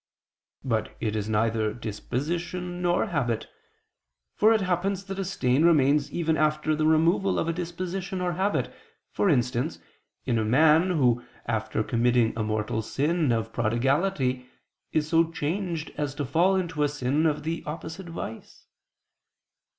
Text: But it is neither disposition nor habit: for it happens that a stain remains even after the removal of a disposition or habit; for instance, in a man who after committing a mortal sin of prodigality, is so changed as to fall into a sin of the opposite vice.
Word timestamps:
But 0.65 0.97
it 0.99 1.15
is 1.15 1.29
neither 1.29 1.75
disposition 1.75 2.81
nor 2.81 3.05
habit: 3.05 3.47
for 4.33 4.51
it 4.51 4.61
happens 4.61 5.03
that 5.05 5.19
a 5.19 5.23
stain 5.23 5.63
remains 5.63 6.11
even 6.11 6.37
after 6.37 6.75
the 6.75 6.87
removal 6.87 7.37
of 7.37 7.47
a 7.47 7.53
disposition 7.53 8.19
or 8.19 8.33
habit; 8.33 8.73
for 9.11 9.29
instance, 9.29 9.77
in 10.25 10.39
a 10.39 10.43
man 10.43 10.89
who 10.89 11.23
after 11.45 11.83
committing 11.83 12.33
a 12.35 12.41
mortal 12.41 12.81
sin 12.81 13.31
of 13.31 13.53
prodigality, 13.53 14.49
is 14.91 15.07
so 15.07 15.29
changed 15.31 15.91
as 15.99 16.15
to 16.15 16.25
fall 16.25 16.55
into 16.55 16.81
a 16.81 16.89
sin 16.89 17.27
of 17.27 17.43
the 17.43 17.61
opposite 17.67 18.07
vice. 18.09 18.65